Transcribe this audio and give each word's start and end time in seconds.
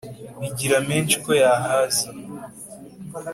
bigiramenshi 0.39 1.15
ko 1.23 1.31
yahaza 1.41 2.07